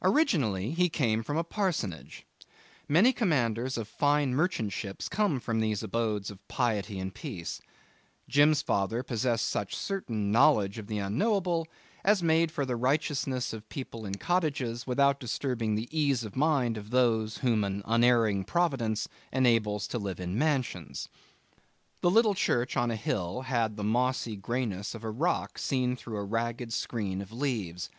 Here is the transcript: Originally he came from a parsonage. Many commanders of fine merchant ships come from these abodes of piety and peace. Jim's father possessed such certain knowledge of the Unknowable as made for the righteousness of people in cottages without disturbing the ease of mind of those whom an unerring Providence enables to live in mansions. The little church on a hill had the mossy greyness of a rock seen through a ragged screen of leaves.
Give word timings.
Originally 0.00 0.70
he 0.70 0.88
came 0.88 1.22
from 1.22 1.36
a 1.36 1.44
parsonage. 1.44 2.24
Many 2.88 3.12
commanders 3.12 3.76
of 3.76 3.86
fine 3.86 4.34
merchant 4.34 4.72
ships 4.72 5.10
come 5.10 5.38
from 5.40 5.60
these 5.60 5.82
abodes 5.82 6.30
of 6.30 6.48
piety 6.48 6.98
and 6.98 7.14
peace. 7.14 7.60
Jim's 8.26 8.62
father 8.62 9.02
possessed 9.02 9.46
such 9.46 9.76
certain 9.76 10.32
knowledge 10.32 10.78
of 10.78 10.86
the 10.86 10.96
Unknowable 10.96 11.68
as 12.02 12.22
made 12.22 12.50
for 12.50 12.64
the 12.64 12.76
righteousness 12.76 13.52
of 13.52 13.68
people 13.68 14.06
in 14.06 14.14
cottages 14.14 14.86
without 14.86 15.20
disturbing 15.20 15.74
the 15.74 15.86
ease 15.90 16.24
of 16.24 16.34
mind 16.34 16.78
of 16.78 16.88
those 16.88 17.36
whom 17.36 17.62
an 17.62 17.82
unerring 17.84 18.44
Providence 18.44 19.06
enables 19.34 19.86
to 19.88 19.98
live 19.98 20.18
in 20.18 20.38
mansions. 20.38 21.10
The 22.00 22.10
little 22.10 22.32
church 22.34 22.74
on 22.74 22.90
a 22.90 22.96
hill 22.96 23.42
had 23.42 23.76
the 23.76 23.84
mossy 23.84 24.34
greyness 24.34 24.94
of 24.94 25.04
a 25.04 25.10
rock 25.10 25.58
seen 25.58 25.94
through 25.94 26.16
a 26.16 26.24
ragged 26.24 26.72
screen 26.72 27.20
of 27.20 27.32
leaves. 27.32 27.90